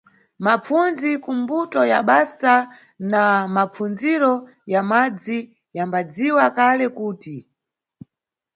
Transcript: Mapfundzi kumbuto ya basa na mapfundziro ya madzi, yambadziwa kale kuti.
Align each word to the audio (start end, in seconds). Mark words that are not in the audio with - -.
Mapfundzi 0.45 1.11
kumbuto 1.23 1.81
ya 1.91 1.99
basa 2.09 2.53
na 3.11 3.23
mapfundziro 3.55 4.33
ya 4.73 4.81
madzi, 4.89 5.39
yambadziwa 5.77 6.45
kale 6.57 6.85
kuti. 6.97 7.35